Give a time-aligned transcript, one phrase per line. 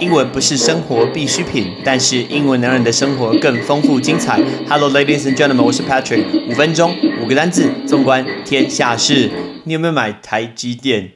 [0.00, 4.40] 英文不是生活必需品，但是英文能让你的生活更丰富精彩。
[4.68, 6.24] Hello, ladies and gentlemen，我是 Patrick。
[6.48, 9.28] 五分钟，五个单字，纵观天下事。
[9.64, 11.10] 你有没有买台积电？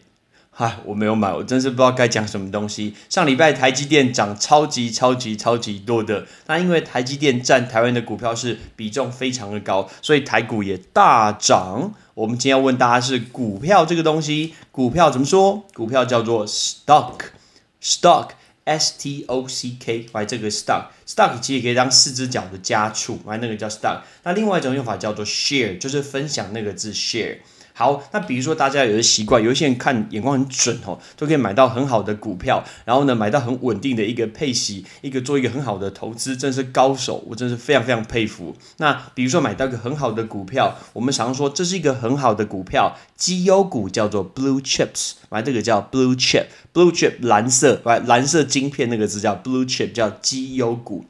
[0.51, 2.95] 嗨，我没有买，我真是不知道该讲什么东西。
[3.09, 11.95] 上礼拜台积电涨超级超级超级多的，那因为台积电占台湾的股票是比重非常的高，所以台股也大涨。
[12.15, 15.63] 我们今天要问大家是股票这个东西，股票怎么说？
[15.73, 18.31] 股票叫做 stock，stock。
[18.65, 24.03] S T O C K，来这个 stock，stock 其实可以当四只脚的家畜，来那个叫 stock。
[24.23, 27.39] 那另外一种用法叫做 share，就是分享那个字 share。
[27.75, 38.55] 好，那比如说大家有的习惯，有一些人看眼光很准哦，都可以买到很好的股票，然后呢买到很稳定的一个配息，一个做一个很好的投资，真是高手，我真是非常非常佩服。
[38.77, 51.07] 那比如说买到一个很好的股票，我们常说这是一个很好的股票，绩优股叫做 blue chips，买这个叫 blue chip，blue chip 蓝色，来蓝色晶片那个字叫 blue chip，叫绩优股。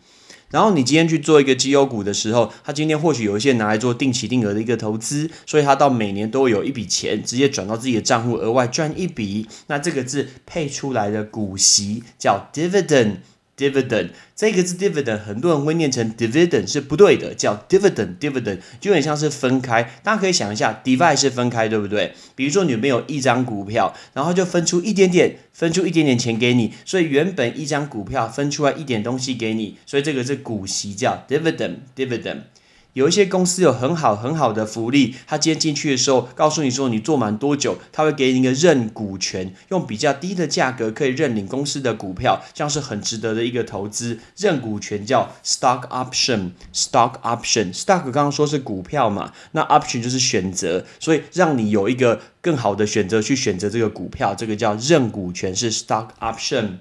[0.53, 9.49] 然后你今天去做一个绩优股的时候，他今天或许有一些拿来做定期定额的一个投资，所以他到每年都会有一笔钱直接转到自己的账户，额外赚一笔。
[9.67, 13.17] 那这个字配出来的股息叫 dividend。
[13.63, 19.83] Dividend 这个字 dividend 很多人会念成 dividend 是不对的，叫 dividend dividend 就有点像是分开。
[20.03, 22.13] 大家可以想一下，divide 是分开，对不对？
[22.35, 32.39] 比如说你们有一张股票，然后就分出一点点，分出一点点钱给你，所以原本一张股票分出来一点东西给你，所以这个是股息，叫 dividend dividend。
[32.95, 44.19] 有一些公司有很好很好的福利，他今天进去的时候告诉你说你做满多久，他会给你一个认股权，用比较低的价格可以认领公司的股票，这样是很值得的一个投资。
[44.37, 56.79] 认股权叫 stock option，stock option，stock 刚刚说是股票嘛，那 option 就是选择，所以让你有一个更好的选择去选择这个股票，这个叫认股权是 stock option。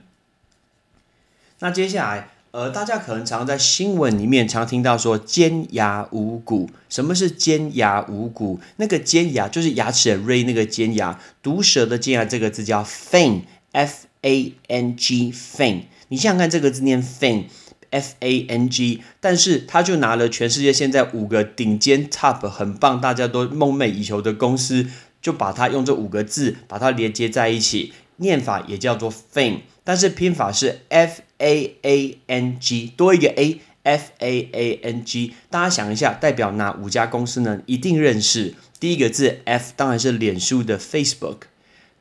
[1.60, 2.32] 那接下来。
[2.52, 6.70] 呃，大家可能常在新闻里面常听到说尖牙无骨。
[6.90, 8.60] 什么是尖牙无骨？
[8.76, 15.84] 那个尖牙就是牙齿的 ray 那个尖牙，毒蛇的尖牙这个字叫 fang，f a n g fang。
[16.10, 24.88] 你想想看，这个字念 fang，f a n g，但是他就拿了全世界现在五个顶尖 top 很棒，大家都梦寐以求的公司，
[25.22, 31.22] 就把它用这五个字把它连接在一起，念法也叫做 fang，但是拼法是 f。
[31.44, 37.60] A A N G 多一个 A，F A A N G，大家想一下，代表哪五家公司呢？
[37.66, 38.54] 一定认识。
[38.80, 41.38] 第一个字 F 当然是脸书的 Facebook，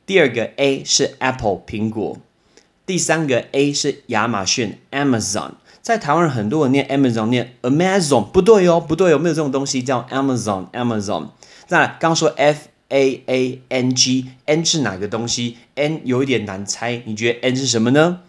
[0.05, 2.19] 第二个 A 是 Apple 苹果，
[2.85, 5.53] 第三个 A 是亚马逊 Amazon。
[5.81, 11.29] 在台湾很多人念 Amazon 念 Amazon，不对哦，不对哦，没有这种东西叫 Amazon Amazon。
[11.69, 18.19] 那刚说 F A A N G，N 是哪个东西？N 有一点难猜，你觉得 N 是什么呢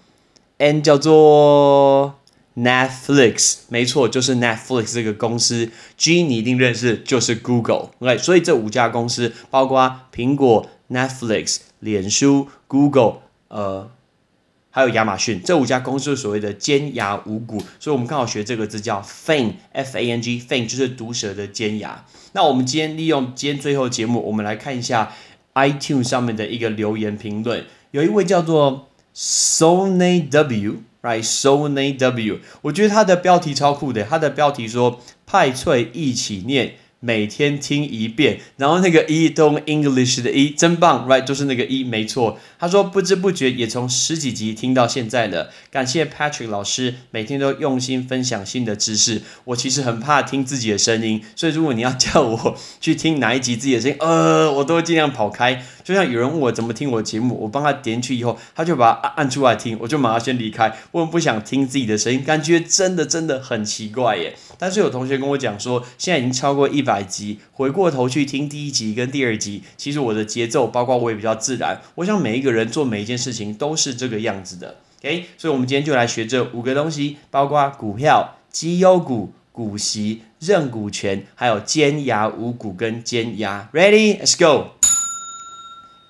[0.59, 2.19] ？N 叫做
[2.57, 5.71] Netflix，没错，就是 Netflix 这个公司。
[5.97, 7.91] G 你一定认识，就是 Google。
[7.99, 13.91] OK，所以这五家公司，包括苹果、Netflix、脸书、Google，呃，
[14.73, 17.63] 还有亚马逊，这五家公司所谓的尖牙五股。
[17.79, 22.05] 所以我们刚好学这个字叫 Fang，F A N G，Fang 就是毒蛇的尖牙。
[22.33, 25.13] 那我们今天利用今天最后节目，我们来看一下
[25.55, 28.89] iTunes 上面的一个留言评论，有一位叫做。
[29.15, 34.05] Sony W，right？Sony W，我觉得它的标题超酷的。
[34.05, 36.77] 它的标题说派翠一起念。
[37.05, 42.39] 每天听一遍，然后那个一动 English 的一真棒，right 就是那个一没错。
[42.61, 49.21] 他说不知不觉也从十几集听到现在了，感谢 Patrick 老师每天都用心分享新的知识。
[49.47, 55.61] 我其实很怕听自己的声音，所以如果你要叫我去听哪一集自己的声音，呃，我都会尽量跑开。
[55.83, 60.73] 就像有人问我怎么听我节目，我帮他点去以后，他就把按按出来听，我就马上先离开。
[60.93, 64.37] 我不想听自己的声音，感觉真的真的很奇怪耶。
[64.63, 71.83] 但是有同学跟我讲说，现在已经超过一百集，回过头去听第一集跟第二集，其实我的节奏，包括我也比较自然。
[71.97, 74.77] 我想每一个人做每一件事情都是这个样子的。
[75.01, 83.69] OK，所以我们今天就来学这五个东西，包括股票、绩优股、股息、认股权，还有尖牙无股跟尖牙。
[83.73, 84.75] Ready？Let's go。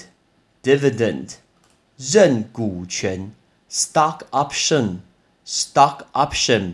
[0.61, 1.35] dividend
[1.95, 3.31] 认股权
[3.71, 4.97] stock option
[5.45, 6.73] stock option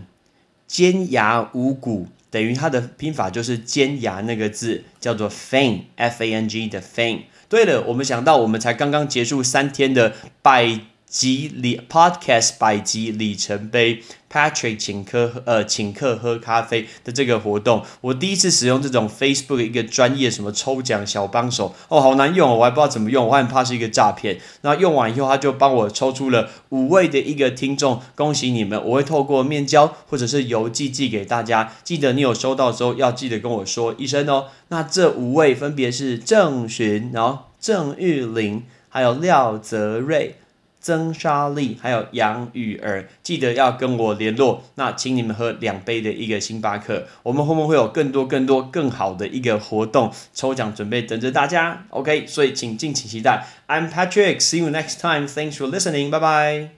[0.65, 10.79] 尖牙无骨等于它的拼法就是尖牙那个字叫做 fang f a n g 的 fang 对了，我们想到我们才刚刚结束三天的百
[11.13, 14.01] 集里 Podcast 百集里程碑
[14.31, 24.39] ，Patrick 请客呃请客喝咖啡的这个活动，我第一次使用这种 Facebook 一个专业什么抽奖小帮手哦，好难用哦，我还不知道怎么用，我很怕是一个诈骗。
[24.61, 28.83] 那用完以后，他就帮我抽出了五位的一个听众，恭喜你们！
[28.83, 34.47] 我会透过面交或者是邮寄寄给大家，记得你有收到之后要记得跟我说一声哦。
[34.69, 40.37] 那这五位分别是郑寻，然后郑玉玲，还有廖泽瑞。
[40.83, 44.63] 曾莎莉还有杨雨儿，记得要跟我联络。
[44.75, 47.07] 那请你们喝两杯的一个星巴克。
[47.23, 51.85] 我们后面会有更多更多更好的一个活动抽奖准备等着大家。
[51.89, 53.47] OK，所以请敬请期待。
[53.67, 55.25] I'm Patrick，see you next time.
[55.25, 56.11] Thanks for listening.
[56.11, 56.69] Bye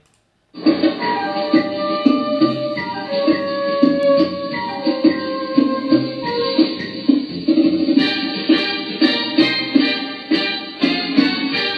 [0.54, 0.85] bye.